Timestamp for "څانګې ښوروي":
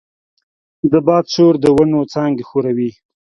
2.13-2.91